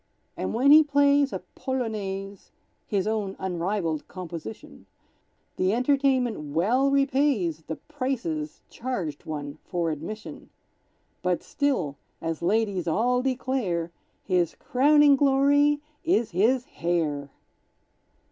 [0.35, 2.49] And when he plays a "Polonaise,"
[2.87, 4.87] (His own unrivalled composition),
[5.57, 10.49] The entertainment well repays The prices charged one for admission;
[11.21, 13.91] But still, as ladies all declare,
[14.23, 17.29] His crowning glory is his hair!